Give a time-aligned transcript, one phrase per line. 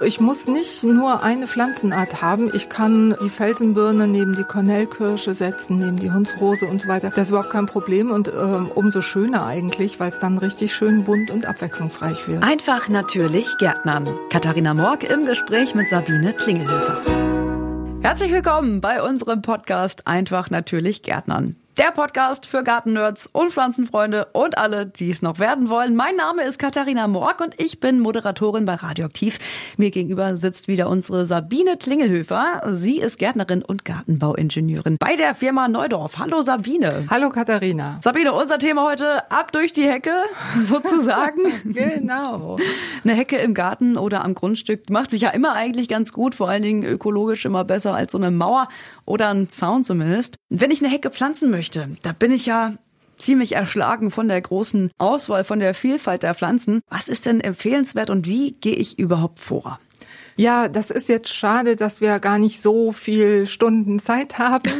[0.00, 2.54] Ich muss nicht nur eine Pflanzenart haben.
[2.54, 7.10] Ich kann die Felsenbirne neben die Kornellkirsche setzen, neben die Hundsrose und so weiter.
[7.10, 11.02] Das ist überhaupt kein Problem und ähm, umso schöner eigentlich, weil es dann richtig schön
[11.02, 12.44] bunt und abwechslungsreich wird.
[12.44, 14.08] Einfach natürlich Gärtnern.
[14.30, 17.02] Katharina Morg im Gespräch mit Sabine Klingelhöfer.
[18.00, 21.56] Herzlich willkommen bei unserem Podcast Einfach natürlich Gärtnern.
[21.78, 25.94] Der Podcast für Gartennerds und Pflanzenfreunde und alle, die es noch werden wollen.
[25.94, 29.38] Mein Name ist Katharina Morg und ich bin Moderatorin bei Radioaktiv.
[29.76, 32.62] Mir gegenüber sitzt wieder unsere Sabine Klingelhöfer.
[32.66, 36.18] Sie ist Gärtnerin und Gartenbauingenieurin bei der Firma Neudorf.
[36.18, 37.06] Hallo Sabine.
[37.10, 38.00] Hallo Katharina.
[38.02, 40.14] Sabine, unser Thema heute ab durch die Hecke
[40.60, 41.42] sozusagen.
[41.64, 42.56] genau.
[43.04, 46.48] Eine Hecke im Garten oder am Grundstück macht sich ja immer eigentlich ganz gut, vor
[46.48, 48.68] allen Dingen ökologisch immer besser als so eine Mauer
[49.04, 50.34] oder ein Zaun zumindest.
[50.50, 51.96] Wenn ich eine Hecke pflanzen möchte, möchte.
[52.02, 52.74] Da bin ich ja
[53.16, 56.80] ziemlich erschlagen von der großen Auswahl, von der Vielfalt der Pflanzen.
[56.88, 59.80] Was ist denn empfehlenswert und wie gehe ich überhaupt vor?
[60.36, 64.72] Ja, das ist jetzt schade, dass wir gar nicht so viel Stunden Zeit haben.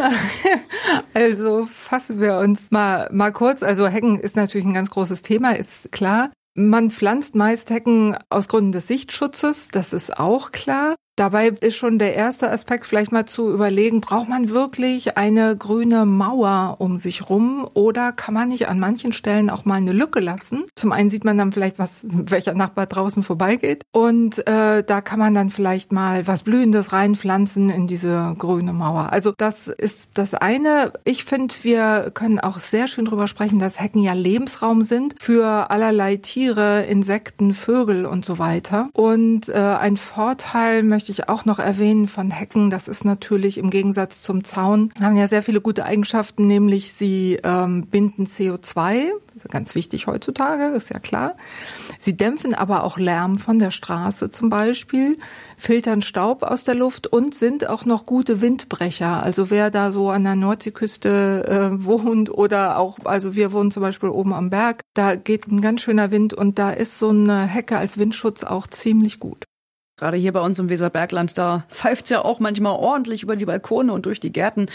[1.15, 3.65] also fassen wir uns mal, mal kurz.
[3.65, 6.31] Also Hecken ist natürlich ein ganz großes Thema, ist klar.
[6.55, 10.95] Man pflanzt meist Hecken aus Gründen des Sichtschutzes, das ist auch klar.
[11.19, 16.07] Dabei ist schon der erste Aspekt vielleicht mal zu überlegen, braucht man wirklich eine grüne
[16.07, 20.21] Mauer um sich rum oder kann man nicht an manchen Stellen auch mal eine Lücke
[20.21, 20.67] lassen?
[20.77, 25.19] Zum einen sieht man dann vielleicht, was welcher Nachbar draußen vorbeigeht und äh, da kann
[25.19, 29.11] man dann vielleicht mal was Blühendes reinpflanzen in diese grüne Mauer.
[29.13, 30.93] Also das ist das eine.
[31.03, 35.69] Ich finde, wir können auch sehr schön drüber sprechen, dass Hecken ja Lebensraum sind für
[35.73, 38.89] allerlei Tiere, Insekten, Vögel und so weiter.
[38.93, 42.69] Und äh, ein Vorteil möchte möchte ich auch noch erwähnen von Hecken.
[42.69, 47.39] Das ist natürlich im Gegensatz zum Zaun, haben ja sehr viele gute Eigenschaften, nämlich sie
[47.43, 49.07] ähm, binden CO2,
[49.49, 51.35] ganz wichtig heutzutage, ist ja klar.
[51.99, 55.17] Sie dämpfen aber auch Lärm von der Straße zum Beispiel,
[55.57, 59.23] filtern Staub aus der Luft und sind auch noch gute Windbrecher.
[59.23, 63.83] Also wer da so an der Nordseeküste äh, wohnt oder auch, also wir wohnen zum
[63.83, 67.47] Beispiel oben am Berg, da geht ein ganz schöner Wind und da ist so eine
[67.47, 69.48] Hecke als Windschutz auch ziemlich gut.
[69.99, 73.93] Gerade hier bei uns im Weserbergland, da pfeift's ja auch manchmal ordentlich über die Balkone
[73.93, 74.67] und durch die Gärten.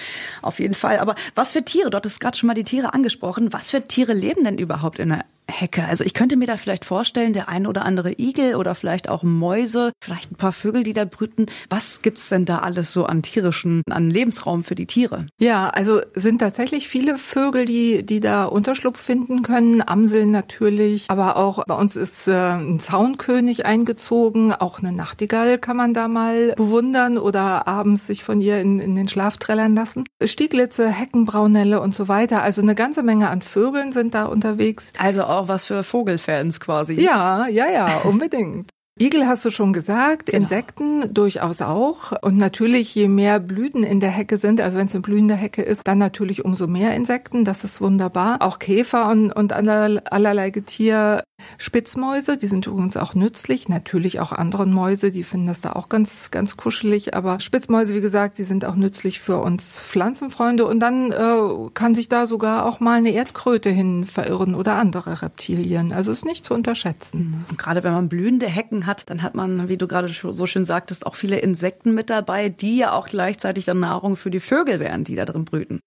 [0.42, 1.00] Auf jeden Fall.
[1.00, 1.90] Aber was für Tiere?
[1.90, 3.54] Dort ist gerade schon mal die Tiere angesprochen.
[3.54, 5.86] Was für Tiere leben denn überhaupt in der Hecke.
[5.86, 9.24] Also ich könnte mir da vielleicht vorstellen, der ein oder andere Igel oder vielleicht auch
[9.24, 11.48] Mäuse, vielleicht ein paar Vögel, die da brüten.
[11.70, 15.26] Was gibt's denn da alles so an tierischen, an Lebensraum für die Tiere?
[15.40, 19.82] Ja, also sind tatsächlich viele Vögel, die, die da Unterschlupf finden können.
[19.86, 24.54] Amseln natürlich, aber auch bei uns ist äh, ein Zaunkönig eingezogen.
[24.54, 28.96] Auch eine Nachtigall kann man da mal bewundern oder abends sich von ihr in, in
[28.96, 30.06] den Schlaf trällern lassen.
[30.24, 32.42] Stieglitze, Heckenbraunelle und so weiter.
[32.42, 34.92] Also eine ganze Menge an Vögeln sind da unterwegs.
[34.98, 37.00] Also auch was für Vogelfans quasi.
[37.00, 38.70] Ja, ja, ja, unbedingt.
[39.00, 40.44] Igel hast du schon gesagt, genau.
[40.44, 42.14] Insekten durchaus auch.
[42.22, 45.64] Und natürlich, je mehr Blüten in der Hecke sind, also wenn es eine blühende Hecke
[45.64, 47.44] ist, dann natürlich umso mehr Insekten.
[47.44, 48.38] Das ist wunderbar.
[48.42, 51.24] Auch Käfer und, und allerlei Getier
[51.58, 53.70] Spitzmäuse, die sind übrigens auch nützlich.
[53.70, 57.14] Natürlich auch andere Mäuse, die finden das da auch ganz, ganz kuschelig.
[57.16, 60.66] Aber Spitzmäuse, wie gesagt, die sind auch nützlich für uns Pflanzenfreunde.
[60.66, 65.22] Und dann äh, kann sich da sogar auch mal eine Erdkröte hin verirren oder andere
[65.22, 65.94] Reptilien.
[65.94, 67.46] Also ist nicht zu unterschätzen.
[67.50, 70.66] Und gerade wenn man blühende Hecken hat, dann hat man, wie du gerade so schön
[70.66, 74.80] sagtest, auch viele Insekten mit dabei, die ja auch gleichzeitig dann Nahrung für die Vögel
[74.80, 75.80] wären, die da drin brüten.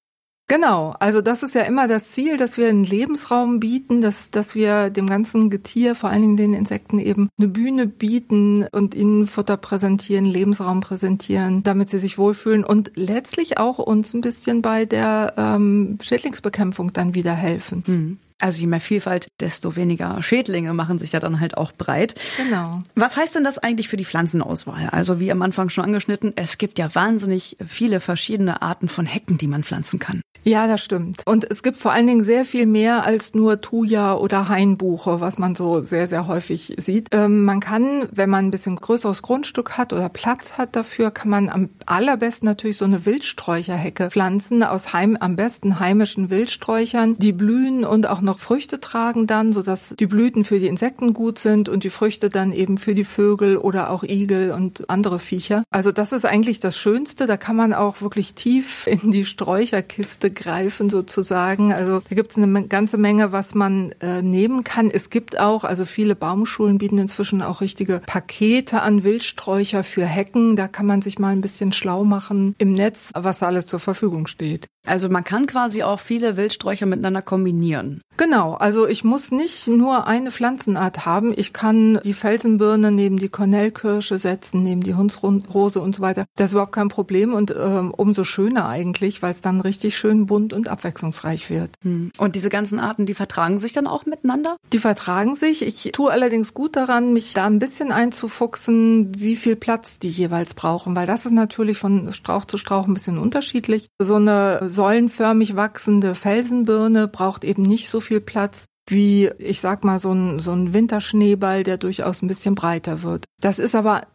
[0.48, 4.54] Genau, also das ist ja immer das Ziel, dass wir einen Lebensraum bieten, dass, dass
[4.54, 9.26] wir dem ganzen Getier, vor allen Dingen den Insekten eben eine Bühne bieten und ihnen
[9.26, 14.84] Futter präsentieren, Lebensraum präsentieren, damit sie sich wohlfühlen und letztlich auch uns ein bisschen bei
[14.84, 17.82] der ähm, Schädlingsbekämpfung dann wieder helfen.
[17.84, 18.18] Mhm.
[18.38, 22.14] Also je mehr Vielfalt, desto weniger Schädlinge machen sich ja dann halt auch breit.
[22.36, 22.82] Genau.
[22.94, 24.88] Was heißt denn das eigentlich für die Pflanzenauswahl?
[24.90, 29.38] Also wie am Anfang schon angeschnitten, es gibt ja wahnsinnig viele verschiedene Arten von Hecken,
[29.38, 30.20] die man pflanzen kann.
[30.46, 31.22] Ja, das stimmt.
[31.26, 35.38] Und es gibt vor allen Dingen sehr viel mehr als nur Thuja oder Hainbuche, was
[35.38, 37.08] man so sehr, sehr häufig sieht.
[37.10, 41.30] Ähm, man kann, wenn man ein bisschen größeres Grundstück hat oder Platz hat dafür, kann
[41.30, 47.32] man am allerbesten natürlich so eine Wildsträucherhecke pflanzen aus heim, am besten heimischen Wildsträuchern, die
[47.32, 51.70] blühen und auch noch Früchte tragen dann, sodass die Blüten für die Insekten gut sind
[51.70, 55.64] und die Früchte dann eben für die Vögel oder auch Igel und andere Viecher.
[55.70, 57.26] Also das ist eigentlich das Schönste.
[57.26, 61.72] Da kann man auch wirklich tief in die Sträucherkiste greifen sozusagen.
[61.72, 64.90] Also da gibt es eine ganze Menge, was man äh, nehmen kann.
[64.90, 70.56] Es gibt auch, also viele Baumschulen bieten inzwischen auch richtige Pakete an Wildsträucher für Hecken.
[70.56, 74.26] Da kann man sich mal ein bisschen schlau machen im Netz, was alles zur Verfügung
[74.26, 74.68] steht.
[74.86, 78.00] Also man kann quasi auch viele Wildsträucher miteinander kombinieren.
[78.16, 81.34] Genau, also ich muss nicht nur eine Pflanzenart haben.
[81.36, 86.24] Ich kann die Felsenbirne neben die Kornellkirsche setzen, neben die Hundsrose und so weiter.
[86.36, 90.26] Das ist überhaupt kein Problem und ähm, umso schöner eigentlich, weil es dann richtig schön
[90.26, 91.70] bunt und abwechslungsreich wird.
[91.82, 92.10] Hm.
[92.16, 94.56] Und diese ganzen Arten, die vertragen sich dann auch miteinander?
[94.72, 95.62] Die vertragen sich.
[95.62, 100.54] Ich tue allerdings gut daran, mich da ein bisschen einzufuchsen, wie viel Platz die jeweils
[100.54, 103.88] brauchen, weil das ist natürlich von Strauch zu Strauch ein bisschen unterschiedlich.
[103.98, 109.98] So eine säulenförmig wachsende Felsenbirne braucht eben nicht so viel Platz wie, ich sag mal,
[109.98, 113.24] so ein, so ein Winterschneeball, der durchaus ein bisschen breiter wird.
[113.40, 114.06] Das ist aber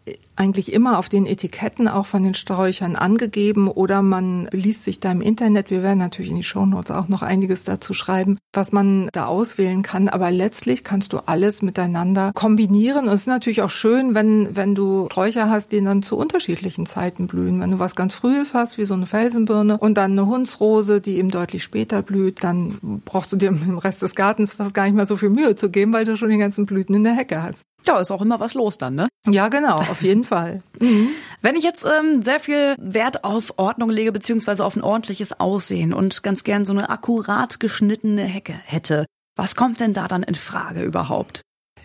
[0.41, 5.11] eigentlich immer auf den Etiketten auch von den Sträuchern angegeben oder man liest sich da
[5.11, 5.69] im Internet.
[5.69, 9.83] Wir werden natürlich in die Shownotes auch noch einiges dazu schreiben, was man da auswählen
[9.83, 10.09] kann.
[10.09, 13.05] Aber letztlich kannst du alles miteinander kombinieren.
[13.05, 16.87] Und es ist natürlich auch schön, wenn, wenn du Sträucher hast, die dann zu unterschiedlichen
[16.87, 17.61] Zeiten blühen.
[17.61, 21.17] Wenn du was ganz Frühes hast, wie so eine Felsenbirne und dann eine Hundsrose, die
[21.17, 24.95] eben deutlich später blüht, dann brauchst du dir im Rest des Gartens fast gar nicht
[24.95, 27.43] mehr so viel Mühe zu geben, weil du schon die ganzen Blüten in der Hecke
[27.43, 27.61] hast.
[27.85, 29.07] Ja, ist auch immer was los dann, ne?
[29.27, 30.63] Ja, genau, auf jeden Fall.
[30.81, 31.09] Mhm.
[31.43, 35.93] Wenn ich jetzt ähm, sehr viel Wert auf Ordnung lege, beziehungsweise auf ein ordentliches Aussehen
[35.93, 39.05] und ganz gern so eine akkurat geschnittene Hecke hätte,
[39.35, 41.41] was kommt denn da dann in Frage überhaupt?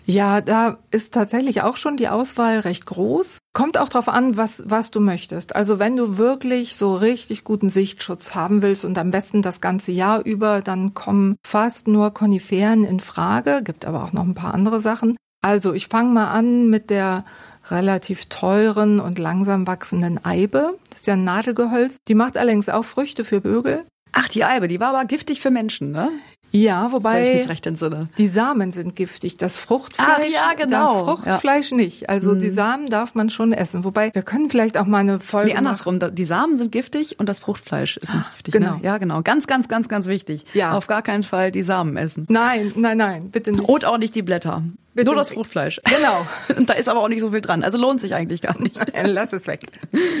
[0.09, 3.39] Ja, da ist tatsächlich auch schon die Auswahl recht groß.
[3.53, 5.53] Kommt auch drauf an, was, was du möchtest.
[5.53, 9.91] Also wenn du wirklich so richtig guten Sichtschutz haben willst und am besten das ganze
[9.91, 13.61] Jahr über, dann kommen fast nur Koniferen in Frage.
[13.65, 15.17] Gibt aber auch noch ein paar andere Sachen.
[15.41, 17.25] Also ich fange mal an mit der
[17.69, 20.77] relativ teuren und langsam wachsenden Eibe.
[20.89, 21.97] Das ist ja ein Nadelgehölz.
[22.07, 23.85] Die macht allerdings auch Früchte für Vögel.
[24.13, 26.09] Ach, die Eibe, die war aber giftig für Menschen, ne?
[26.51, 28.07] Ja, wobei ich mich recht entsinne.
[28.17, 30.93] die Samen sind giftig, das Fruchtfleisch, Ach, ja, genau.
[30.93, 31.77] das Fruchtfleisch ja.
[31.77, 32.09] nicht.
[32.09, 32.39] Also mhm.
[32.39, 33.83] die Samen darf man schon essen.
[33.83, 35.51] Wobei wir können vielleicht auch mal eine Folge.
[35.51, 35.99] Nee, andersrum.
[35.99, 38.53] Die Samen sind giftig und das Fruchtfleisch ist nicht giftig.
[38.53, 38.59] Ne?
[38.61, 38.75] Genau.
[38.77, 38.83] Ne?
[38.83, 39.21] Ja, genau.
[39.23, 40.45] Ganz, ganz, ganz, ganz wichtig.
[40.53, 40.71] Ja.
[40.71, 42.25] Auf gar keinen Fall die Samen essen.
[42.29, 43.67] Nein, nein, nein, bitte nicht.
[43.67, 44.63] Und auch nicht die Blätter.
[44.97, 45.79] Bitte Nur das Fruchtfleisch.
[45.97, 46.25] Genau.
[46.65, 47.63] da ist aber auch nicht so viel dran.
[47.63, 48.79] Also lohnt sich eigentlich gar nicht.
[49.03, 49.61] Lass es weg.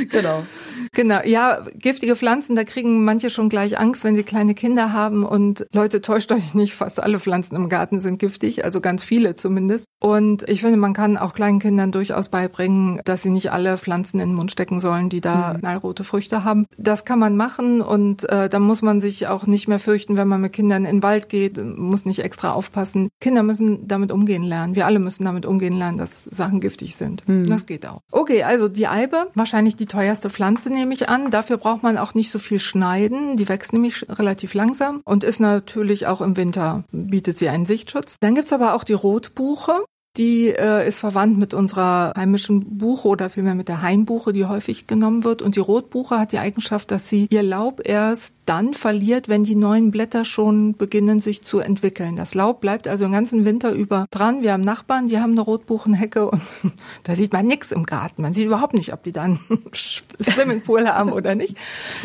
[0.09, 0.43] Genau.
[0.93, 1.21] Genau.
[1.23, 5.23] Ja, giftige Pflanzen, da kriegen manche schon gleich Angst, wenn sie kleine Kinder haben.
[5.23, 9.35] Und Leute, täuscht euch nicht, fast alle Pflanzen im Garten sind giftig, also ganz viele
[9.35, 9.85] zumindest.
[9.99, 14.19] Und ich finde, man kann auch kleinen Kindern durchaus beibringen, dass sie nicht alle Pflanzen
[14.19, 15.59] in den Mund stecken sollen, die da mhm.
[15.59, 16.65] knallrote Früchte haben.
[16.77, 20.27] Das kann man machen und äh, da muss man sich auch nicht mehr fürchten, wenn
[20.27, 23.09] man mit Kindern in den Wald geht, muss nicht extra aufpassen.
[23.19, 24.75] Kinder müssen damit umgehen lernen lernen.
[24.75, 27.27] Wir alle müssen damit umgehen lernen, dass Sachen giftig sind.
[27.27, 27.45] Mhm.
[27.45, 28.01] Das geht auch.
[28.11, 31.31] Okay, also die Eibe, wahrscheinlich die teuerste Pflanze, nehme ich an.
[31.31, 33.37] Dafür braucht man auch nicht so viel schneiden.
[33.37, 38.17] Die wächst nämlich relativ langsam und ist natürlich auch im Winter, bietet sie einen Sichtschutz.
[38.19, 39.73] Dann gibt's aber auch die Rotbuche.
[40.17, 44.87] Die äh, ist verwandt mit unserer heimischen Buche oder vielmehr mit der Hainbuche, die häufig
[44.87, 45.43] genommen wird.
[45.43, 49.55] Und die Rotbuche hat die Eigenschaft, dass sie ihr Laub erst dann verliert, wenn die
[49.55, 52.15] neuen Blätter schon beginnen, sich zu entwickeln.
[52.15, 54.41] Das Laub bleibt also den ganzen Winter über dran.
[54.41, 56.41] Wir haben Nachbarn, die haben eine Rotbuchenhecke und
[57.03, 58.21] da sieht man nichts im Garten.
[58.21, 59.39] Man sieht überhaupt nicht, ob die dann
[59.73, 61.57] Swimmingpool haben oder nicht.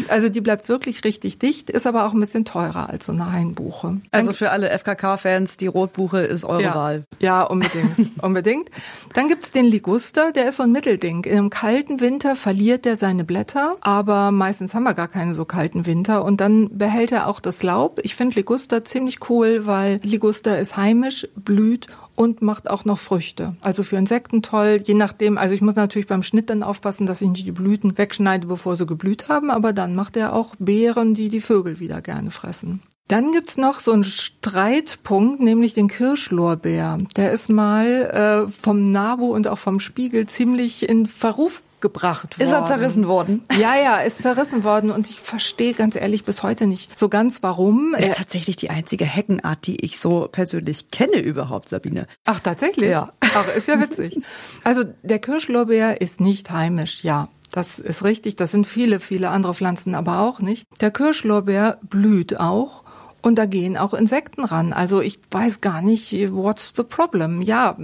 [0.09, 3.33] Also die bleibt wirklich richtig dicht, ist aber auch ein bisschen teurer als so eine
[3.33, 4.01] Hainbuche.
[4.11, 6.75] Also für alle FKK-Fans, die Rotbuche ist eure ja.
[6.75, 7.05] Wahl.
[7.21, 7.97] Ja, unbedingt.
[8.23, 8.69] unbedingt.
[9.15, 11.25] Dann gibt's den Liguster, der ist so ein Mittelding.
[11.25, 15.45] In einem kalten Winter verliert der seine Blätter, aber meistens haben wir gar keine so
[15.45, 18.01] kalten Winter und dann behält er auch das Laub.
[18.05, 23.55] Ich finde Liguster ziemlich cool, weil Liguster ist heimisch, blüht und macht auch noch Früchte.
[23.61, 25.37] Also für Insekten toll, je nachdem.
[25.37, 28.77] Also ich muss natürlich beim Schnitt dann aufpassen, dass ich nicht die Blüten wegschneide, bevor
[28.77, 32.81] sie geblüht haben, aber dann macht er auch Beeren, die die Vögel wieder gerne fressen.
[33.09, 36.97] Dann gibt's noch so einen Streitpunkt, nämlich den Kirschlorbeer.
[37.15, 42.49] Der ist mal äh, vom NABU und auch vom Spiegel ziemlich in Verruf gebracht worden.
[42.49, 43.43] Ist er zerrissen worden?
[43.53, 47.43] Ja, ja, ist zerrissen worden und ich verstehe ganz ehrlich bis heute nicht so ganz
[47.43, 47.95] warum.
[47.95, 52.07] Ist tatsächlich die einzige Heckenart, die ich so persönlich kenne überhaupt, Sabine.
[52.25, 52.89] Ach, tatsächlich?
[52.89, 53.13] Ja.
[53.21, 54.19] Ach, ist ja witzig.
[54.65, 57.29] Also der Kirschlorbeer ist nicht heimisch, ja.
[57.51, 58.37] Das ist richtig.
[58.37, 60.67] Das sind viele, viele andere Pflanzen aber auch nicht.
[60.81, 62.83] Der Kirschlorbeer blüht auch.
[63.21, 64.73] Und da gehen auch Insekten ran.
[64.73, 67.41] Also ich weiß gar nicht, what's the problem?
[67.41, 67.77] Ja,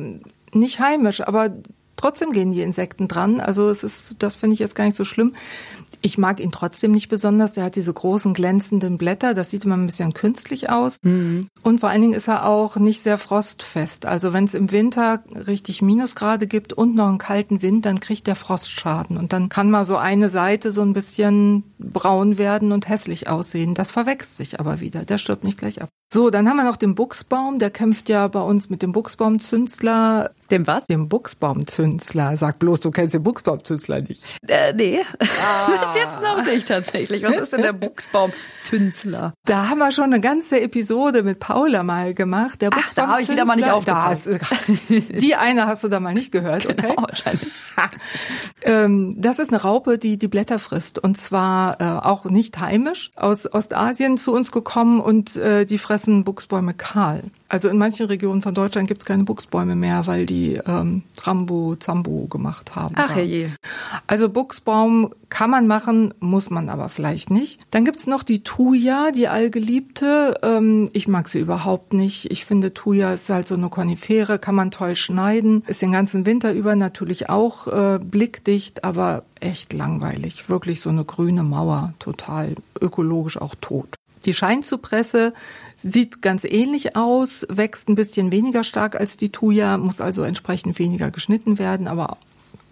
[0.53, 1.51] nicht heimisch, aber
[1.99, 3.41] trotzdem gehen die Insekten dran.
[3.41, 5.35] Also es ist, das finde ich jetzt gar nicht so schlimm.
[6.01, 7.53] Ich mag ihn trotzdem nicht besonders.
[7.55, 9.35] Der hat diese großen glänzenden Blätter.
[9.35, 10.99] Das sieht immer ein bisschen künstlich aus.
[11.03, 11.49] Mhm.
[11.63, 14.07] Und vor allen Dingen ist er auch nicht sehr frostfest.
[14.07, 18.29] Also wenn es im Winter richtig Minusgrade gibt und noch einen kalten Wind, dann kriegt
[18.29, 19.17] der Frostschaden.
[19.17, 23.75] Und dann kann mal so eine Seite so ein bisschen braun werden und hässlich aussehen.
[23.75, 25.05] Das verwächst sich aber wieder.
[25.05, 25.89] Der stirbt nicht gleich ab.
[26.13, 27.59] So, dann haben wir noch den Buchsbaum.
[27.59, 30.87] Der kämpft ja bei uns mit dem Buchsbaumzünsler Dem was?
[30.87, 32.37] Dem Buchsbaumzünsler.
[32.37, 34.23] Sag bloß, du kennst den Buchsbaumzünsler nicht.
[34.47, 35.01] Äh, nee.
[35.21, 35.67] Ah.
[35.87, 37.23] Bis jetzt noch nicht tatsächlich.
[37.23, 39.35] Was ist denn der Buchsbaumzünsler?
[39.45, 42.63] Da haben wir schon eine ganze Episode mit Paula mal gemacht.
[42.63, 44.29] Der Ach, da habe ich wieder mal nicht aufgepasst.
[44.89, 46.89] die eine hast du da mal nicht gehört, okay?
[46.89, 47.53] Genau, wahrscheinlich.
[48.63, 50.99] ähm, das ist eine Raupe, die die Blätter frisst.
[50.99, 56.25] Und zwar äh, auch nicht heimisch, aus Ostasien zu uns gekommen und äh, die fressen
[56.25, 57.25] Buchsbäume kahl.
[57.49, 61.77] Also in manchen Regionen von Deutschland gibt es keine Buchsbäume mehr, weil die ähm, Rambo
[61.77, 62.95] Zambo gemacht haben.
[62.99, 63.49] Ach je.
[64.07, 67.61] Also Buchsbaum kann man machen, muss man aber vielleicht nicht.
[67.71, 70.39] Dann gibt's noch die Thuja, die allgeliebte.
[70.43, 72.31] Ähm, ich mag sie überhaupt nicht.
[72.31, 75.63] Ich finde, Thuja ist halt so eine Konifere, kann man toll schneiden.
[75.67, 80.49] Ist den ganzen Winter über natürlich auch äh, blickdicht, aber echt langweilig.
[80.49, 83.89] Wirklich so eine grüne Mauer, total ökologisch auch tot.
[84.25, 85.33] Die Scheinzupresse
[85.77, 90.79] sieht ganz ähnlich aus, wächst ein bisschen weniger stark als die Thuja, muss also entsprechend
[90.79, 92.19] weniger geschnitten werden, aber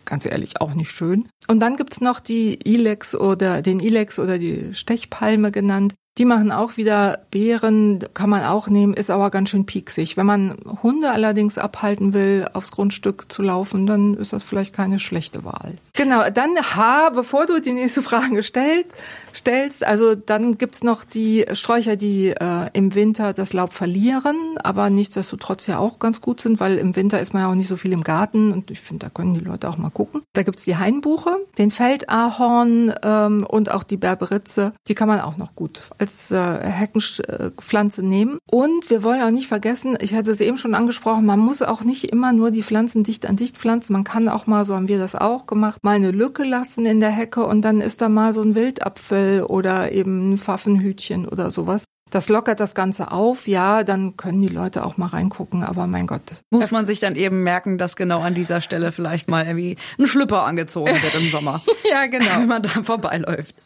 [0.05, 1.29] ganz ehrlich auch nicht schön.
[1.49, 5.95] Und dann gibt's noch die Ilex oder den Ilex oder die Stechpalme genannt.
[6.19, 10.17] Die machen auch wieder Beeren, kann man auch nehmen, ist aber ganz schön pieksig.
[10.17, 14.99] Wenn man Hunde allerdings abhalten will, aufs Grundstück zu laufen, dann ist das vielleicht keine
[14.99, 15.77] schlechte Wahl.
[15.93, 18.91] Genau, dann H, bevor du die nächste Frage stellst,
[19.35, 24.89] stellst, also dann gibt's noch die Sträucher, die äh, im Winter das Laub verlieren, aber
[24.89, 27.77] nichtsdestotrotz ja auch ganz gut sind, weil im Winter ist man ja auch nicht so
[27.77, 30.23] viel im Garten und ich finde, da können die Leute auch mal gucken.
[30.33, 35.37] Da gibt's die Hainbuche, den Feldahorn ähm, und auch die Berberitze, die kann man auch
[35.37, 38.39] noch gut als äh, Heckenpflanze nehmen.
[38.49, 41.83] Und wir wollen auch nicht vergessen, ich hatte es eben schon angesprochen, man muss auch
[41.83, 43.93] nicht immer nur die Pflanzen dicht an dicht pflanzen.
[43.93, 47.01] Man kann auch mal, so haben wir das auch gemacht, mal eine Lücke lassen in
[47.01, 51.51] der Hecke und dann ist da mal so ein Wildapfel oder eben ein Pfaffenhütchen oder
[51.51, 51.85] sowas.
[52.11, 56.07] Das lockert das Ganze auf, ja, dann können die Leute auch mal reingucken, aber mein
[56.07, 56.23] Gott.
[56.51, 60.07] Muss man sich dann eben merken, dass genau an dieser Stelle vielleicht mal irgendwie ein
[60.07, 61.63] Schlüpper angezogen wird im Sommer.
[61.91, 62.39] ja, genau.
[62.39, 63.57] Wenn man da vorbeiläuft.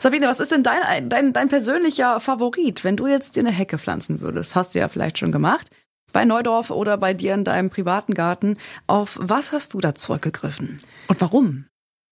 [0.00, 3.78] Sabine, was ist denn dein, dein, dein persönlicher Favorit, wenn du jetzt dir eine Hecke
[3.78, 4.56] pflanzen würdest?
[4.56, 5.68] Hast du ja vielleicht schon gemacht.
[6.14, 8.56] Bei Neudorf oder bei dir in deinem privaten Garten.
[8.86, 10.80] Auf was hast du da zurückgegriffen?
[11.08, 11.66] Und warum?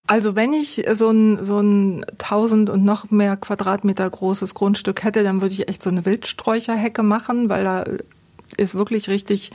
[0.07, 5.23] Also wenn ich so ein, so ein 1000 und noch mehr Quadratmeter großes Grundstück hätte,
[5.23, 7.85] dann würde ich echt so eine Wildsträucherhecke machen, weil da
[8.57, 9.51] ist wirklich richtig,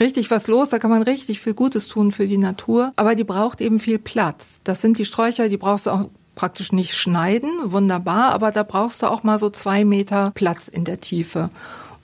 [0.00, 0.68] richtig was los.
[0.70, 2.92] Da kann man richtig viel Gutes tun für die Natur.
[2.96, 4.60] Aber die braucht eben viel Platz.
[4.64, 7.50] Das sind die Sträucher, die brauchst du auch praktisch nicht schneiden.
[7.64, 8.32] Wunderbar.
[8.32, 11.50] Aber da brauchst du auch mal so zwei Meter Platz in der Tiefe.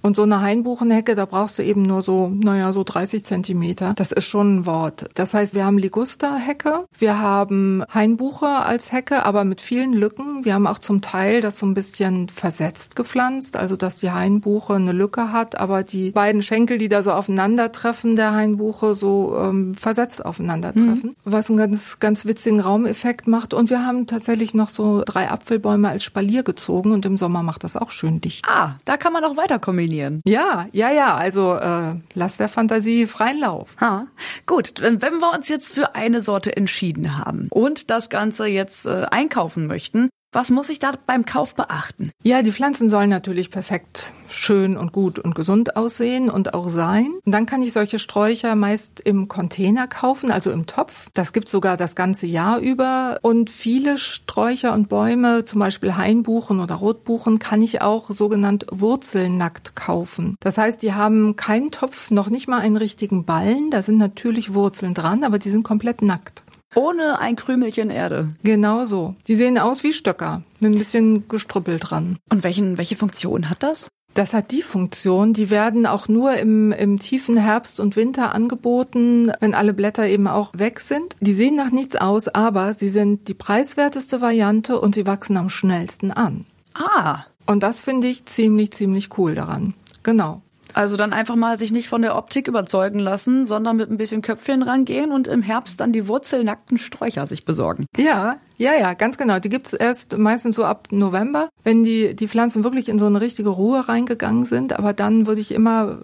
[0.08, 3.92] Und so eine Hainbuchenhecke, da brauchst du eben nur so, naja, so 30 Zentimeter.
[3.94, 5.10] Das ist schon ein Wort.
[5.12, 10.46] Das heißt, wir haben Ligusterhecke, wir haben Hainbuche als Hecke, aber mit vielen Lücken.
[10.46, 14.76] Wir haben auch zum Teil das so ein bisschen versetzt gepflanzt, also dass die Hainbuche
[14.76, 19.74] eine Lücke hat, aber die beiden Schenkel, die da so aufeinandertreffen, der Hainbuche so ähm,
[19.74, 21.16] versetzt aufeinandertreffen, mhm.
[21.26, 23.52] was einen ganz, ganz witzigen Raumeffekt macht.
[23.52, 27.62] Und wir haben tatsächlich noch so drei Apfelbäume als Spalier gezogen und im Sommer macht
[27.62, 28.46] das auch schön dicht.
[28.48, 30.22] Ah, da kann man auch weiter kombinieren kombinieren.
[30.26, 31.16] Ja, ja, ja.
[31.16, 33.76] Also äh, lass der Fantasie freien Lauf.
[33.80, 34.06] Ha.
[34.46, 39.06] Gut, wenn wir uns jetzt für eine Sorte entschieden haben und das Ganze jetzt äh,
[39.10, 42.10] einkaufen möchten, was muss ich da beim Kauf beachten?
[42.22, 47.14] Ja, die Pflanzen sollen natürlich perfekt schön und gut und gesund aussehen und auch sein.
[47.24, 51.08] Und dann kann ich solche Sträucher meist im Container kaufen, also im Topf.
[51.14, 53.18] Das gibt sogar das ganze Jahr über.
[53.22, 59.76] Und viele Sträucher und Bäume, zum Beispiel Hainbuchen oder Rotbuchen, kann ich auch sogenannt wurzelnackt
[59.76, 60.36] kaufen.
[60.40, 63.70] Das heißt, die haben keinen Topf, noch nicht mal einen richtigen Ballen.
[63.70, 66.42] Da sind natürlich Wurzeln dran, aber die sind komplett nackt.
[66.74, 68.30] Ohne ein Krümelchen Erde.
[68.42, 69.14] Genau so.
[69.26, 72.18] Die sehen aus wie Stöcker mit ein bisschen Gestrüppel dran.
[72.30, 73.88] Und welchen, welche Funktion hat das?
[74.14, 79.30] Das hat die Funktion, die werden auch nur im, im tiefen Herbst und Winter angeboten,
[79.38, 81.14] wenn alle Blätter eben auch weg sind.
[81.20, 85.48] Die sehen nach nichts aus, aber sie sind die preiswerteste Variante und sie wachsen am
[85.48, 86.46] schnellsten an.
[86.74, 87.26] Ah.
[87.46, 89.74] Und das finde ich ziemlich, ziemlich cool daran.
[90.02, 90.42] Genau.
[90.74, 94.22] Also dann einfach mal sich nicht von der Optik überzeugen lassen, sondern mit ein bisschen
[94.22, 97.86] Köpfchen rangehen und im Herbst dann die wurzelnackten Sträucher sich besorgen.
[97.96, 99.38] Ja, ja, ja, ganz genau.
[99.38, 103.20] Die gibt's erst meistens so ab November, wenn die, die Pflanzen wirklich in so eine
[103.20, 104.78] richtige Ruhe reingegangen sind.
[104.78, 105.98] Aber dann würde ich immer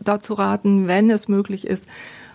[0.00, 1.86] dazu raten, wenn es möglich ist,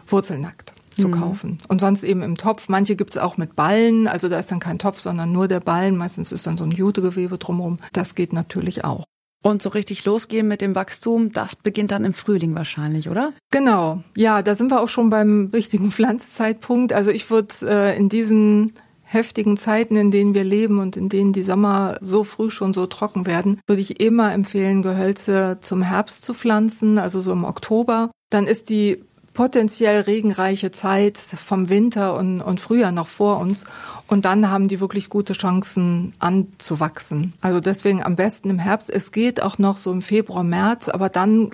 [0.07, 1.13] wurzelnackt zu mhm.
[1.13, 1.57] kaufen.
[1.67, 2.69] Und sonst eben im Topf.
[2.69, 5.97] Manche gibt's auch mit Ballen, also da ist dann kein Topf, sondern nur der Ballen.
[5.97, 7.77] Meistens ist dann so ein Jutegewebe drumherum.
[7.93, 9.05] Das geht natürlich auch.
[9.43, 13.33] Und so richtig losgehen mit dem Wachstum, das beginnt dann im Frühling wahrscheinlich, oder?
[13.51, 14.01] Genau.
[14.15, 16.93] Ja, da sind wir auch schon beim richtigen Pflanzzeitpunkt.
[16.93, 18.71] Also ich würde äh, in diesen
[19.03, 22.87] heftigen Zeiten, in denen wir leben und in denen die Sommer so früh schon so
[22.87, 28.11] trocken werden, würde ich immer empfehlen, Gehölze zum Herbst zu pflanzen, also so im Oktober.
[28.29, 33.65] Dann ist die potenziell regenreiche Zeit vom Winter und, und Frühjahr noch vor uns.
[34.07, 37.33] Und dann haben die wirklich gute Chancen anzuwachsen.
[37.41, 38.89] Also deswegen am besten im Herbst.
[38.89, 41.51] Es geht auch noch so im Februar, März, aber dann,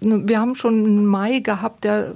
[0.00, 2.14] wir haben schon einen Mai gehabt, der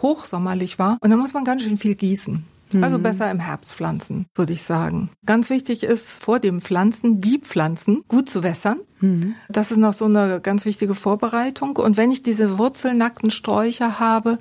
[0.00, 0.98] hochsommerlich war.
[1.00, 2.44] Und da muss man ganz schön viel gießen.
[2.74, 3.02] Also mhm.
[3.02, 5.10] besser im Herbst pflanzen, würde ich sagen.
[5.24, 8.78] Ganz wichtig ist vor dem Pflanzen, die Pflanzen gut zu wässern.
[9.00, 9.34] Mhm.
[9.48, 11.76] Das ist noch so eine ganz wichtige Vorbereitung.
[11.76, 14.38] Und wenn ich diese wurzelnackten Sträucher habe,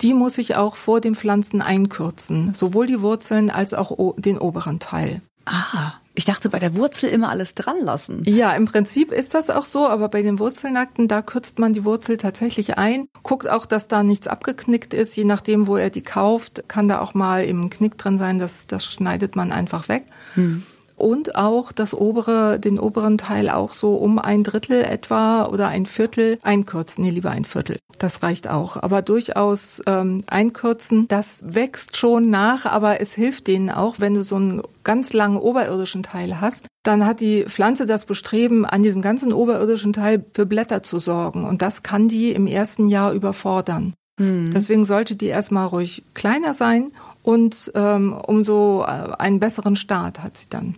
[0.00, 2.54] die muss ich auch vor dem Pflanzen einkürzen.
[2.54, 5.22] Sowohl die Wurzeln als auch den oberen Teil.
[5.44, 5.92] Ah.
[6.18, 8.24] Ich dachte bei der Wurzel immer alles dran lassen.
[8.26, 11.84] Ja, im Prinzip ist das auch so, aber bei den Wurzelnackten, da kürzt man die
[11.84, 13.06] Wurzel tatsächlich ein.
[13.22, 15.14] Guckt auch, dass da nichts abgeknickt ist.
[15.14, 18.40] Je nachdem, wo er die kauft, kann da auch mal im Knick drin sein.
[18.40, 20.06] Das, das schneidet man einfach weg.
[20.34, 20.64] Hm
[20.96, 25.86] und auch das obere, den oberen Teil auch so um ein Drittel etwa oder ein
[25.86, 27.04] Viertel einkürzen.
[27.04, 27.78] Nee, lieber ein Viertel.
[27.98, 28.76] Das reicht auch.
[28.76, 34.22] Aber durchaus ähm, einkürzen, das wächst schon nach, aber es hilft denen auch, wenn du
[34.22, 39.02] so einen ganz langen oberirdischen Teil hast, dann hat die Pflanze das Bestreben, an diesem
[39.02, 41.44] ganzen oberirdischen Teil für Blätter zu sorgen.
[41.44, 43.94] Und das kann die im ersten Jahr überfordern.
[44.18, 44.50] Hm.
[44.52, 48.86] Deswegen sollte die erstmal ruhig kleiner sein und ähm, umso äh,
[49.18, 50.76] einen besseren Start hat sie dann.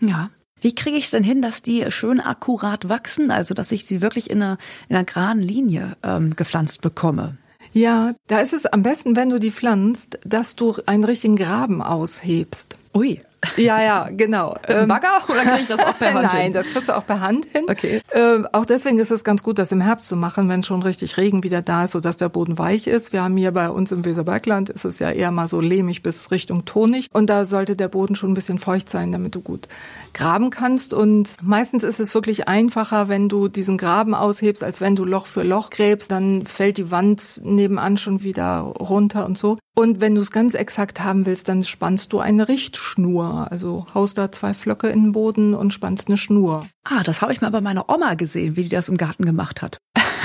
[0.00, 0.30] Ja.
[0.60, 4.02] Wie kriege ich es denn hin, dass die schön akkurat wachsen, also dass ich sie
[4.02, 7.36] wirklich in einer, in einer geraden Linie ähm, gepflanzt bekomme?
[7.72, 11.82] Ja, da ist es am besten, wenn du die pflanzt, dass du einen richtigen Graben
[11.82, 12.76] aushebst.
[12.94, 13.20] Ui.
[13.56, 14.50] Ja, ja, genau.
[14.68, 16.52] Mit ähm, Bagger oder kann ich das auch per Hand Nein, hin?
[16.52, 17.64] das kriegst du auch per Hand hin.
[17.68, 18.02] Okay.
[18.12, 21.16] Ähm, auch deswegen ist es ganz gut, das im Herbst zu machen, wenn schon richtig
[21.16, 23.12] Regen wieder da ist, sodass der Boden weich ist.
[23.12, 26.30] Wir haben hier bei uns im Weserbergland ist es ja eher mal so lehmig bis
[26.30, 29.68] Richtung tonig und da sollte der Boden schon ein bisschen feucht sein, damit du gut
[30.12, 34.96] graben kannst und meistens ist es wirklich einfacher, wenn du diesen Graben aushebst, als wenn
[34.96, 39.56] du Loch für Loch gräbst, dann fällt die Wand nebenan schon wieder runter und so.
[39.76, 43.29] Und wenn du es ganz exakt haben willst, dann spannst du eine Richtschnur.
[43.30, 46.66] Also haust da zwei Flöcke in den Boden und spannst eine Schnur.
[46.84, 49.62] Ah, das habe ich mal bei meiner Oma gesehen, wie die das im Garten gemacht
[49.62, 49.78] hat.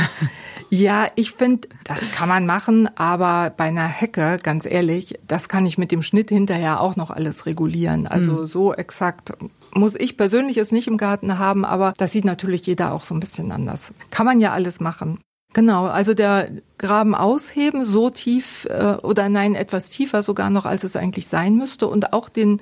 [0.69, 5.65] Ja, ich finde, das kann man machen, aber bei einer Hecke, ganz ehrlich, das kann
[5.65, 8.07] ich mit dem Schnitt hinterher auch noch alles regulieren.
[8.07, 8.47] Also mhm.
[8.47, 9.33] so exakt
[9.74, 13.13] muss ich persönlich es nicht im Garten haben, aber das sieht natürlich jeder auch so
[13.13, 13.94] ein bisschen anders.
[14.09, 15.20] Kann man ja alles machen.
[15.53, 20.83] Genau, also der Graben ausheben, so tief äh, oder nein, etwas tiefer sogar noch, als
[20.83, 22.59] es eigentlich sein müsste und auch den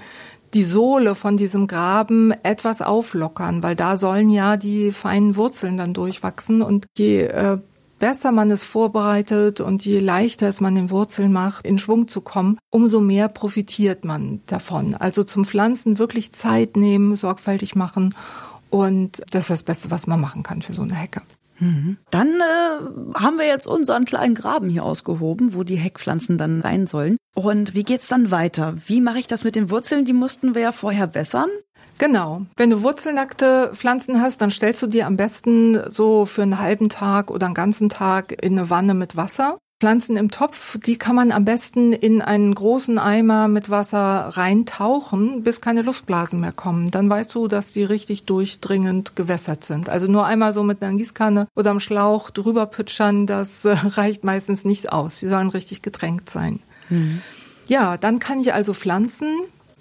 [0.53, 5.93] die Sohle von diesem Graben etwas auflockern, weil da sollen ja die feinen Wurzeln dann
[5.93, 7.57] durchwachsen und je äh,
[7.99, 12.21] besser man es vorbereitet und je leichter es man den Wurzeln macht, in Schwung zu
[12.21, 14.95] kommen, umso mehr profitiert man davon.
[14.95, 18.13] Also zum Pflanzen wirklich Zeit nehmen, sorgfältig machen
[18.69, 21.21] und das ist das Beste, was man machen kann für so eine Hecke.
[22.11, 26.87] Dann äh, haben wir jetzt unseren kleinen Graben hier ausgehoben, wo die Heckpflanzen dann rein
[26.87, 27.17] sollen.
[27.35, 28.75] Und wie geht's dann weiter?
[28.85, 30.05] Wie mache ich das mit den Wurzeln?
[30.05, 31.49] Die mussten wir ja vorher wässern.
[31.97, 32.41] Genau.
[32.57, 36.89] Wenn du wurzelnackte Pflanzen hast, dann stellst du dir am besten so für einen halben
[36.89, 39.57] Tag oder einen ganzen Tag in eine Wanne mit Wasser.
[39.83, 45.43] Pflanzen im Topf, die kann man am besten in einen großen Eimer mit Wasser reintauchen,
[45.43, 46.89] bis keine Luftblasen mehr kommen.
[46.89, 49.89] Dann weißt du, dass die richtig durchdringend gewässert sind.
[49.89, 54.23] Also nur einmal so mit einer Gießkanne oder am Schlauch drüber pütschern, das äh, reicht
[54.23, 55.19] meistens nicht aus.
[55.19, 56.61] Die sollen richtig getränkt sein.
[56.89, 57.21] Mhm.
[57.67, 59.27] Ja, dann kann ich also pflanzen.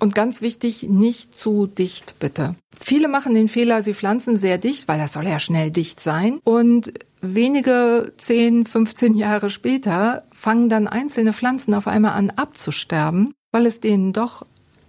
[0.01, 2.57] Und ganz wichtig, nicht zu dicht, bitte.
[2.77, 6.41] Viele machen den Fehler, sie pflanzen sehr dicht, weil das soll ja schnell dicht sein.
[6.43, 13.67] Und wenige 10, 15 Jahre später fangen dann einzelne Pflanzen auf einmal an abzusterben, weil
[13.67, 14.45] es denen doch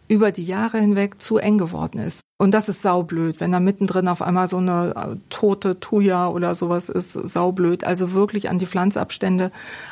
[0.07, 2.21] über die Jahre hinweg zu eng geworden ist.
[2.37, 6.55] Und das ist saublöd, wenn da mittendrin auf einmal so eine äh, tote Thuja oder
[6.55, 7.85] sowas ist, saublöd.
[7.85, 9.51] Also wirklich an die Pflanzabstände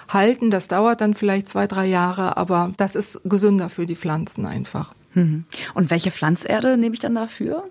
[0.10, 0.51] halten.
[0.51, 4.93] Das dauert dann vielleicht zwei, drei Jahre, aber das ist gesünder für die Pflanzen einfach.
[5.13, 5.45] Mhm.
[5.73, 7.63] Und welche Pflanzerde nehme ich dann dafür?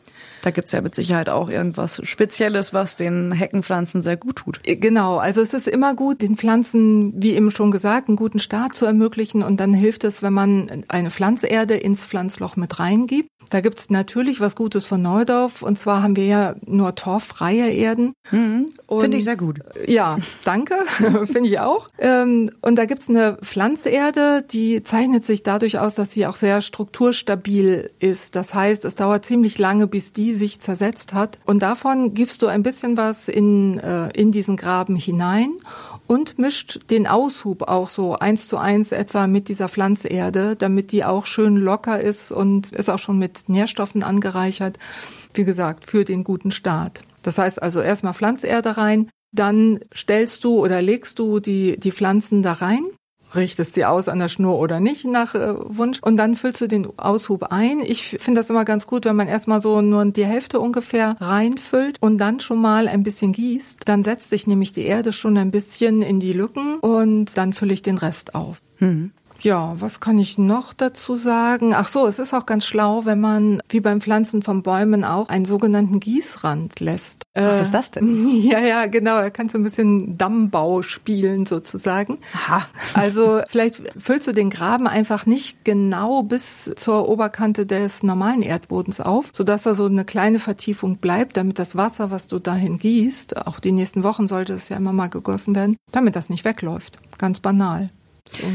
[0.42, 4.60] Da gibt's ja mit Sicherheit auch irgendwas Spezielles, was den Heckenpflanzen sehr gut tut.
[4.64, 8.38] Äh, genau, also es ist immer gut, den Pflanzen, wie eben schon gesagt, einen guten
[8.38, 9.42] Start zu ermöglichen.
[9.42, 13.30] Und dann hilft es, wenn man eine Pflanzerde ins Pflanzloch mit reingibt.
[13.50, 15.62] Da gibt's natürlich was Gutes von Neudorf.
[15.62, 18.12] Und zwar haben wir ja nur torffreie Erden.
[18.30, 18.66] Mhm.
[18.88, 19.58] Finde ich sehr gut.
[19.86, 20.76] Ja, danke.
[21.26, 21.88] Finde ich auch.
[21.98, 26.60] Ähm, und da gibt's eine Pflanzerde, die zeichnet sich dadurch aus, dass sie auch sehr
[26.60, 28.36] strukturstabil ist.
[28.36, 31.38] Das heißt, es dauert ziemlich lange, bis die sich zersetzt hat.
[31.44, 35.52] Und davon gibst du ein bisschen was in, äh, in diesen Graben hinein
[36.06, 41.04] und mischt den Aushub auch so eins zu eins etwa mit dieser Pflanzerde, damit die
[41.04, 44.78] auch schön locker ist und ist auch schon mit Nährstoffen angereichert.
[45.34, 47.02] Wie gesagt, für den guten Start.
[47.22, 52.42] Das heißt also erstmal Pflanzerde rein, dann stellst du oder legst du die, die Pflanzen
[52.42, 52.84] da rein
[53.34, 55.98] richtest sie aus an der Schnur oder nicht nach äh, Wunsch.
[56.02, 57.80] Und dann füllst du den Aushub ein.
[57.80, 61.96] Ich finde das immer ganz gut, wenn man erstmal so nur die Hälfte ungefähr reinfüllt
[62.00, 63.80] und dann schon mal ein bisschen gießt.
[63.86, 67.74] Dann setzt sich nämlich die Erde schon ein bisschen in die Lücken und dann fülle
[67.74, 68.62] ich den Rest auf.
[68.78, 69.12] Mhm.
[69.42, 71.74] Ja, was kann ich noch dazu sagen?
[71.74, 75.28] Ach so, es ist auch ganz schlau, wenn man, wie beim Pflanzen von Bäumen auch,
[75.28, 77.22] einen sogenannten Gießrand lässt.
[77.34, 78.28] Was äh, ist das denn?
[78.50, 79.16] Ja, ja, genau.
[79.18, 82.18] Er kann so ein bisschen Dammbau spielen sozusagen.
[82.34, 82.66] Aha.
[82.94, 89.00] Also vielleicht füllst du den Graben einfach nicht genau bis zur Oberkante des normalen Erdbodens
[89.00, 93.46] auf, sodass da so eine kleine Vertiefung bleibt, damit das Wasser, was du dahin gießt,
[93.46, 96.98] auch die nächsten Wochen sollte es ja immer mal gegossen werden, damit das nicht wegläuft.
[97.18, 97.90] Ganz banal.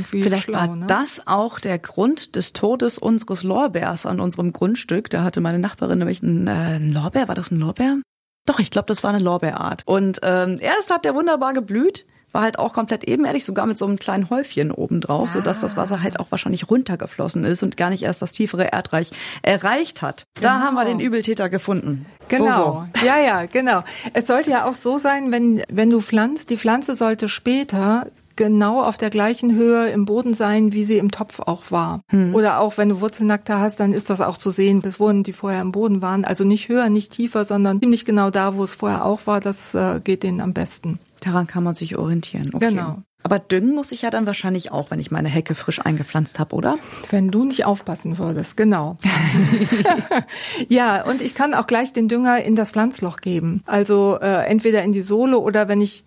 [0.04, 0.88] Vielleicht schlau, war ne?
[0.88, 5.10] das auch der Grund des Todes unseres Lorbeers an unserem Grundstück.
[5.10, 7.28] Da hatte meine Nachbarin nämlich einen, äh, einen Lorbeer.
[7.28, 7.98] War das ein Lorbeer?
[8.46, 9.84] Doch, ich glaube, das war eine Lorbeerart.
[9.86, 13.86] Und ähm, erst hat der wunderbar geblüht, war halt auch komplett ebenerdig, sogar mit so
[13.86, 15.32] einem kleinen Häufchen obendrauf, ah.
[15.32, 19.12] sodass das Wasser halt auch wahrscheinlich runtergeflossen ist und gar nicht erst das tiefere Erdreich
[19.42, 20.26] erreicht hat.
[20.36, 20.48] Genau.
[20.50, 22.06] Da haben wir den Übeltäter gefunden.
[22.28, 22.46] Genau.
[22.46, 23.06] So, so.
[23.06, 23.84] Ja, ja, genau.
[24.14, 28.84] Es sollte ja auch so sein, wenn, wenn du pflanzt, die Pflanze sollte später genau
[28.84, 32.02] auf der gleichen Höhe im Boden sein, wie sie im Topf auch war.
[32.10, 32.36] Hm.
[32.36, 35.34] Oder auch wenn du Wurzelnackte hast, dann ist das auch zu sehen, bis wohin die
[35.34, 36.26] vorher im Boden waren.
[36.26, 39.40] Also nicht höher, nicht tiefer, sondern ziemlich genau da, wo es vorher auch war.
[39.40, 41.00] Das äh, geht denen am besten.
[41.22, 42.52] Daran kann man sich orientieren.
[42.54, 42.70] Okay.
[42.70, 42.98] Genau.
[43.26, 46.56] Aber düngen muss ich ja dann wahrscheinlich auch, wenn ich meine Hecke frisch eingepflanzt habe,
[46.56, 46.78] oder?
[47.10, 49.00] Wenn du nicht aufpassen würdest, genau.
[50.70, 53.64] ja, und ich kann auch gleich den Dünger in das Pflanzloch geben.
[53.66, 56.06] Also äh, entweder in die Sohle oder wenn ich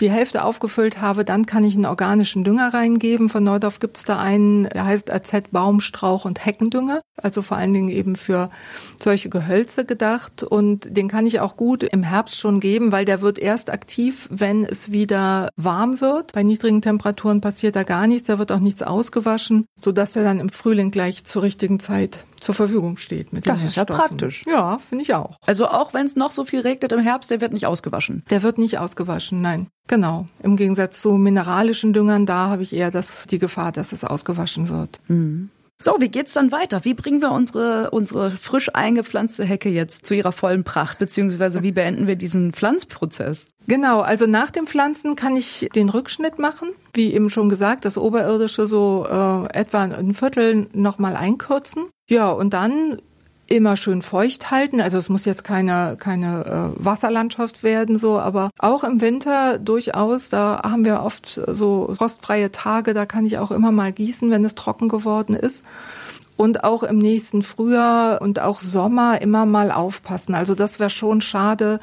[0.00, 3.28] die Hälfte aufgefüllt habe, dann kann ich einen organischen Dünger reingeben.
[3.28, 7.88] Von Neudorf gibt's da einen, der heißt AZ Baumstrauch und Heckendünger, also vor allen Dingen
[7.88, 8.50] eben für
[9.00, 10.42] solche Gehölze gedacht.
[10.42, 14.28] Und den kann ich auch gut im Herbst schon geben, weil der wird erst aktiv,
[14.30, 16.32] wenn es wieder warm wird.
[16.32, 20.40] Bei niedrigen Temperaturen passiert da gar nichts, da wird auch nichts ausgewaschen, sodass der dann
[20.40, 23.84] im Frühling gleich zur richtigen Zeit zur Verfügung steht mit das den Das ist ja
[23.84, 24.42] praktisch.
[24.46, 25.36] Ja, finde ich auch.
[25.46, 28.24] Also auch wenn es noch so viel regnet im Herbst, der wird nicht ausgewaschen.
[28.30, 29.68] Der wird nicht ausgewaschen, nein.
[29.88, 30.26] Genau.
[30.42, 34.68] Im Gegensatz zu mineralischen Düngern, da habe ich eher das, die Gefahr, dass es ausgewaschen
[34.68, 35.00] wird.
[35.08, 35.50] Mhm.
[35.82, 36.84] So, wie geht's dann weiter?
[36.84, 41.00] Wie bringen wir unsere, unsere frisch eingepflanzte Hecke jetzt zu ihrer vollen Pracht?
[41.00, 43.46] Beziehungsweise wie beenden wir diesen Pflanzprozess?
[43.66, 46.68] Genau, also nach dem Pflanzen kann ich den Rückschnitt machen.
[46.94, 51.86] Wie eben schon gesagt, das Oberirdische so äh, etwa ein Viertel nochmal einkürzen.
[52.08, 53.02] Ja, und dann
[53.46, 54.80] immer schön feucht halten.
[54.80, 60.28] Also es muss jetzt keine, keine äh, Wasserlandschaft werden, so, aber auch im Winter durchaus,
[60.28, 64.44] da haben wir oft so rostfreie Tage, da kann ich auch immer mal gießen, wenn
[64.44, 65.64] es trocken geworden ist.
[66.36, 70.34] Und auch im nächsten Frühjahr und auch Sommer immer mal aufpassen.
[70.34, 71.78] Also das wäre schon schade,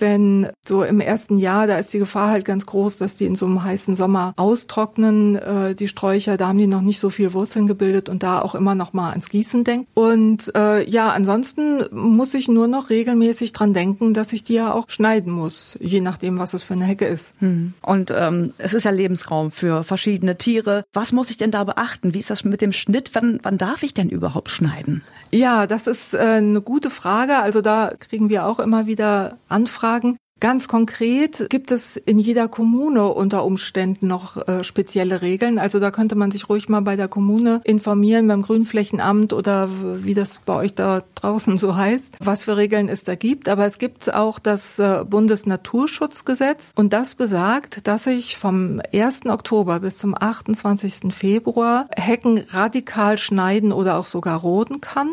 [0.00, 3.36] wenn so im ersten Jahr, da ist die Gefahr halt ganz groß, dass die in
[3.36, 7.32] so einem heißen Sommer austrocknen, äh, die Sträucher, da haben die noch nicht so viel
[7.32, 9.86] Wurzeln gebildet und da auch immer noch mal ans Gießen denken.
[9.94, 14.72] Und äh, ja, ansonsten muss ich nur noch regelmäßig dran denken, dass ich die ja
[14.72, 17.26] auch schneiden muss, je nachdem, was es für eine Hecke ist.
[17.40, 17.74] Hm.
[17.82, 20.84] Und ähm, es ist ja Lebensraum für verschiedene Tiere.
[20.92, 22.14] Was muss ich denn da beachten?
[22.14, 23.10] Wie ist das mit dem Schnitt?
[23.14, 25.02] Wann, wann darf ich denn überhaupt schneiden?
[25.30, 27.38] Ja, das ist äh, eine gute Frage.
[27.38, 29.81] Also da kriegen wir auch immer wieder Anfragen.
[30.42, 35.56] Ganz konkret gibt es in jeder Kommune unter Umständen noch äh, spezielle Regeln.
[35.60, 39.70] Also da könnte man sich ruhig mal bei der Kommune informieren, beim Grünflächenamt oder
[40.04, 43.48] wie das bei euch da draußen so heißt, was für Regeln es da gibt.
[43.48, 49.26] Aber es gibt auch das äh, Bundesnaturschutzgesetz und das besagt, dass ich vom 1.
[49.26, 51.14] Oktober bis zum 28.
[51.14, 55.10] Februar Hecken radikal schneiden oder auch sogar roden kann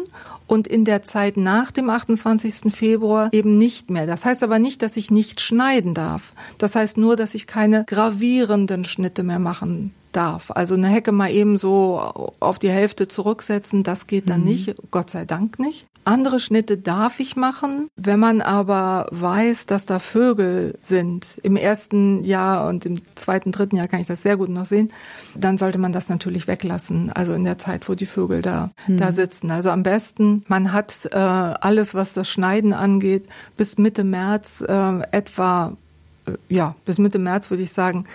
[0.49, 2.73] und in der Zeit nach dem 28.
[2.73, 4.07] Februar eben nicht mehr.
[4.07, 6.33] Das heißt aber nicht, dass ich nicht schneiden darf.
[6.57, 10.51] Das heißt nur, dass ich keine gravierenden Schnitte mehr machen darf.
[10.51, 14.47] Also eine Hecke mal eben so auf die Hälfte zurücksetzen, das geht dann mhm.
[14.47, 15.85] nicht, Gott sei Dank nicht.
[16.05, 21.37] Andere Schnitte darf ich machen, wenn man aber weiß, dass da Vögel sind.
[21.43, 24.91] Im ersten Jahr und im zweiten, dritten Jahr kann ich das sehr gut noch sehen.
[25.35, 27.11] Dann sollte man das natürlich weglassen.
[27.11, 28.97] Also in der Zeit, wo die Vögel da, mhm.
[28.97, 29.51] da sitzen.
[29.51, 35.01] Also am besten, man hat äh, alles, was das Schneiden angeht, bis Mitte März äh,
[35.11, 35.77] etwa,
[36.25, 38.05] äh, ja, bis Mitte März würde ich sagen,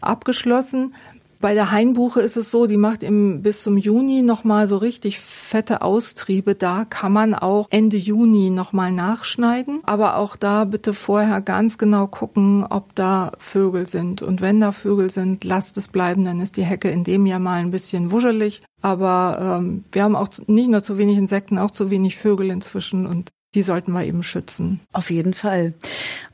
[0.00, 0.94] abgeschlossen.
[1.40, 5.20] Bei der Hainbuche ist es so, die macht im, bis zum Juni nochmal so richtig
[5.20, 6.56] fette Austriebe.
[6.56, 9.80] Da kann man auch Ende Juni nochmal nachschneiden.
[9.84, 14.20] Aber auch da bitte vorher ganz genau gucken, ob da Vögel sind.
[14.20, 17.38] Und wenn da Vögel sind, lasst es bleiben, dann ist die Hecke in dem Jahr
[17.38, 18.62] mal ein bisschen wuschelig.
[18.82, 23.06] Aber ähm, wir haben auch nicht nur zu wenig Insekten, auch zu wenig Vögel inzwischen
[23.06, 24.80] und die sollten wir eben schützen.
[24.92, 25.74] Auf jeden Fall.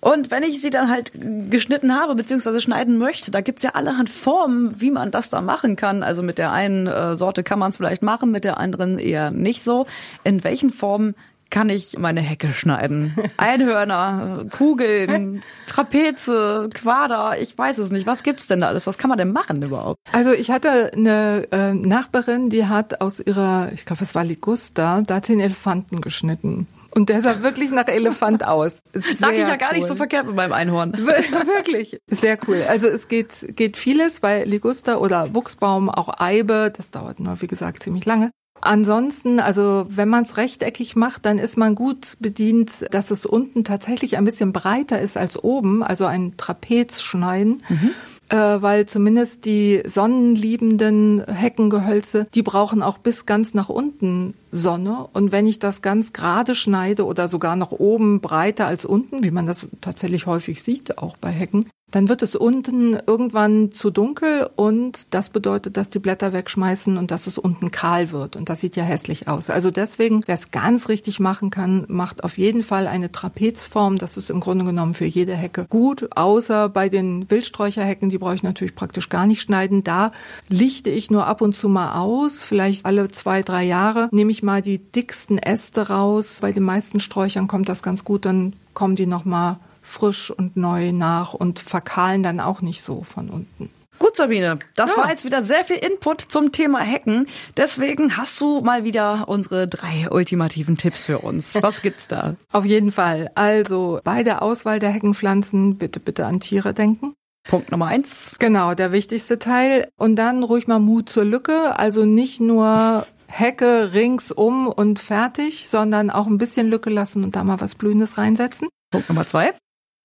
[0.00, 1.12] Und wenn ich sie dann halt
[1.50, 5.77] geschnitten habe, beziehungsweise schneiden möchte, da gibt's ja allerhand Formen, wie man das da machen
[5.77, 6.03] kann.
[6.03, 9.31] Also mit der einen äh, Sorte kann man es vielleicht machen, mit der anderen eher
[9.31, 9.87] nicht so.
[10.24, 11.14] In welchen Formen
[11.50, 13.14] kann ich meine Hecke schneiden.
[13.37, 18.09] Einhörner, Kugeln, Trapeze, Quader, ich weiß es nicht.
[18.09, 18.88] Was gibt's denn da alles?
[18.88, 20.00] Was kann man denn machen überhaupt?
[20.11, 25.03] Also ich hatte eine äh, Nachbarin, die hat aus ihrer, ich glaube, es war Ligusta,
[25.07, 26.66] da hat sie einen Elefanten geschnitten.
[26.94, 28.76] Und der sah wirklich nach Elefant aus.
[28.92, 29.78] Sehr Sag ich ja gar cool.
[29.78, 30.92] nicht so verkehrt mit meinem Einhorn.
[30.96, 32.00] wirklich.
[32.07, 32.62] Sehr cool.
[32.68, 36.72] Also es geht, geht vieles bei Liguster oder Buchsbaum, auch Eibe.
[36.74, 38.30] Das dauert nur, wie gesagt, ziemlich lange.
[38.61, 43.64] Ansonsten, also wenn man es rechteckig macht, dann ist man gut bedient, dass es unten
[43.64, 47.62] tatsächlich ein bisschen breiter ist als oben, also ein Trapez schneiden.
[47.68, 47.90] Mhm
[48.28, 55.08] äh, weil zumindest die sonnenliebenden Heckengehölze, die brauchen auch bis ganz nach unten Sonne.
[55.12, 59.30] Und wenn ich das ganz gerade schneide oder sogar nach oben breiter als unten, wie
[59.30, 64.50] man das tatsächlich häufig sieht, auch bei Hecken, dann wird es unten irgendwann zu dunkel
[64.57, 68.61] und das bedeutet, dass die Blätter wegschmeißen und dass es unten kahl wird und das
[68.61, 69.48] sieht ja hässlich aus.
[69.48, 73.96] Also deswegen, wer es ganz richtig machen kann, macht auf jeden Fall eine Trapezform.
[73.96, 78.35] Das ist im Grunde genommen für jede Hecke gut, außer bei den Wildsträucherhecken, die brauche
[78.35, 79.85] ich natürlich praktisch gar nicht schneiden.
[79.85, 80.11] Da
[80.48, 84.42] lichte ich nur ab und zu mal aus, vielleicht alle zwei, drei Jahre nehme ich
[84.42, 86.38] mal die dicksten Äste raus.
[86.40, 90.56] Bei den meisten Sträuchern kommt das ganz gut, dann kommen die noch mal frisch und
[90.56, 93.70] neu nach und verkahlen dann auch nicht so von unten.
[93.98, 94.98] Gut, Sabine, das ja.
[94.98, 97.26] war jetzt wieder sehr viel Input zum Thema Hacken.
[97.56, 101.54] Deswegen hast du mal wieder unsere drei ultimativen Tipps für uns.
[101.54, 102.34] Was gibt's da?
[102.52, 103.30] Auf jeden Fall.
[103.34, 107.14] Also bei der Auswahl der Heckenpflanzen bitte, bitte an Tiere denken.
[107.48, 108.36] Punkt Nummer eins.
[108.38, 109.88] Genau, der wichtigste Teil.
[109.96, 111.78] Und dann ruhig mal Mut zur Lücke.
[111.78, 117.44] Also nicht nur Hecke ringsum und fertig, sondern auch ein bisschen Lücke lassen und da
[117.44, 118.68] mal was Blühendes reinsetzen.
[118.90, 119.52] Punkt Nummer zwei.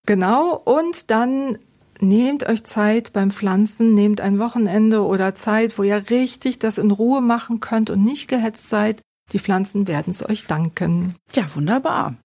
[0.05, 1.57] Genau, und dann
[1.99, 6.91] nehmt euch Zeit beim Pflanzen, nehmt ein Wochenende oder Zeit, wo ihr richtig das in
[6.91, 9.01] Ruhe machen könnt und nicht gehetzt seid.
[9.31, 11.15] Die Pflanzen werden es euch danken.
[11.33, 12.15] Ja, wunderbar.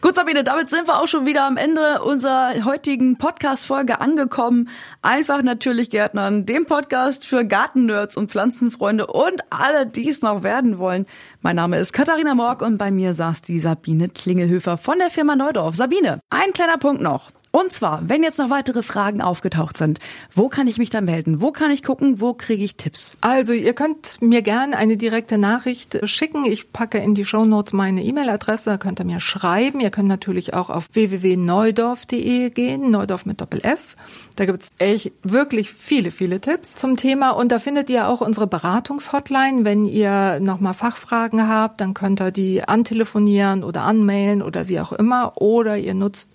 [0.00, 4.68] Gut, Sabine, damit sind wir auch schon wieder am Ende unserer heutigen Podcast-Folge angekommen.
[5.02, 10.78] Einfach natürlich Gärtnern, dem Podcast für Gartennerds und Pflanzenfreunde und alle, die es noch werden
[10.78, 11.04] wollen.
[11.42, 15.34] Mein Name ist Katharina Morg und bei mir saß die Sabine Klingelhöfer von der Firma
[15.34, 15.74] Neudorf.
[15.74, 17.32] Sabine, ein kleiner Punkt noch.
[17.58, 19.98] Und zwar, wenn jetzt noch weitere Fragen aufgetaucht sind,
[20.32, 21.40] wo kann ich mich da melden?
[21.40, 22.20] Wo kann ich gucken?
[22.20, 23.16] Wo kriege ich Tipps?
[23.20, 26.44] Also ihr könnt mir gerne eine direkte Nachricht schicken.
[26.44, 28.70] Ich packe in die Show Notes meine E-Mail-Adresse.
[28.70, 29.80] Da könnt ihr mir schreiben.
[29.80, 32.92] Ihr könnt natürlich auch auf www.neudorf.de gehen.
[32.92, 33.96] Neudorf mit Doppel F.
[34.36, 37.30] Da gibt's echt wirklich viele, viele Tipps zum Thema.
[37.30, 39.64] Und da findet ihr auch unsere Beratungshotline.
[39.64, 44.92] Wenn ihr nochmal Fachfragen habt, dann könnt ihr die antelefonieren oder anmailen oder wie auch
[44.92, 45.32] immer.
[45.42, 46.30] Oder ihr nutzt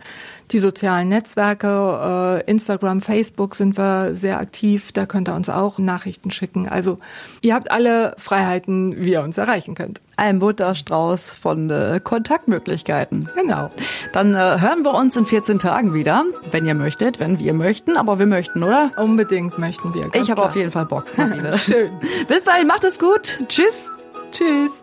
[0.52, 4.92] die sozialen Netzwerke, äh, Instagram, Facebook sind wir sehr aktiv.
[4.92, 6.68] Da könnt ihr uns auch Nachrichten schicken.
[6.68, 6.98] Also
[7.42, 10.02] ihr habt alle Freiheiten, wie ihr uns erreichen könnt.
[10.18, 13.30] Ein Butterstrauß von äh, Kontaktmöglichkeiten.
[13.36, 13.70] Genau.
[14.12, 17.96] Dann äh, hören wir uns in 14 Tagen wieder, wenn ihr möchtet, wenn wir möchten,
[17.96, 18.90] aber wir möchten, oder?
[18.98, 20.10] Unbedingt möchten wir.
[20.14, 21.06] Ich habe auf jeden Fall Bock.
[21.58, 21.92] Schön.
[22.28, 23.38] Bis dahin, macht es gut.
[23.48, 23.92] Tschüss.
[24.32, 24.83] Tschüss.